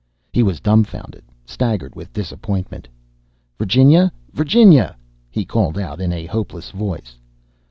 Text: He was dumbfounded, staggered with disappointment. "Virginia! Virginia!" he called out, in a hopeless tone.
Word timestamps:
He 0.33 0.41
was 0.41 0.59
dumbfounded, 0.59 1.23
staggered 1.45 1.93
with 1.95 2.11
disappointment. 2.11 2.87
"Virginia! 3.59 4.11
Virginia!" 4.33 4.95
he 5.29 5.45
called 5.45 5.77
out, 5.77 6.01
in 6.01 6.11
a 6.11 6.25
hopeless 6.25 6.71
tone. 6.71 6.97